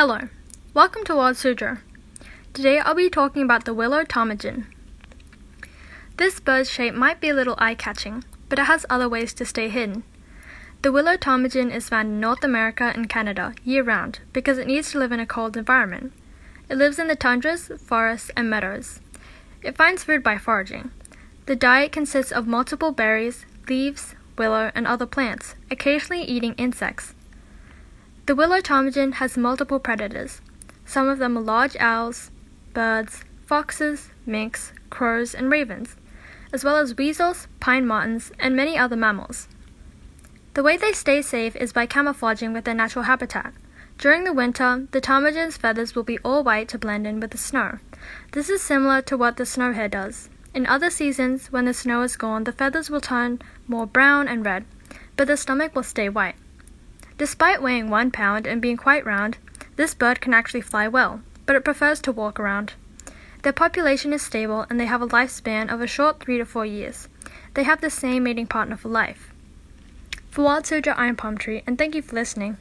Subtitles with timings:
[0.00, 0.30] Hello,
[0.72, 1.78] welcome to Wild Suzhou.
[2.54, 4.64] Today I'll be talking about the willow ptarmigan.
[6.16, 9.44] This bird's shape might be a little eye catching, but it has other ways to
[9.44, 10.04] stay hidden.
[10.80, 14.90] The willow ptarmigan is found in North America and Canada year round because it needs
[14.92, 16.14] to live in a cold environment.
[16.70, 19.00] It lives in the tundras, forests, and meadows.
[19.62, 20.92] It finds food by foraging.
[21.44, 27.14] The diet consists of multiple berries, leaves, willow, and other plants, occasionally eating insects.
[28.30, 30.40] The willow ptarmigan has multiple predators.
[30.84, 32.30] Some of them are large owls,
[32.72, 35.96] birds, foxes, minks, crows, and ravens,
[36.52, 39.48] as well as weasels, pine martens, and many other mammals.
[40.54, 43.52] The way they stay safe is by camouflaging with their natural habitat.
[43.98, 47.36] During the winter, the ptarmigan's feathers will be all white to blend in with the
[47.36, 47.78] snow.
[48.30, 50.30] This is similar to what the snowhare does.
[50.54, 54.46] In other seasons, when the snow is gone, the feathers will turn more brown and
[54.46, 54.66] red,
[55.16, 56.36] but the stomach will stay white.
[57.20, 59.36] Despite weighing one pound and being quite round,
[59.76, 62.72] this bird can actually fly well, but it prefers to walk around.
[63.42, 66.64] Their population is stable and they have a lifespan of a short three to four
[66.64, 67.10] years.
[67.52, 69.34] They have the same mating partner for life.
[70.30, 72.56] For Wild Suzhou, Iron Palm Tree, and thank you for listening.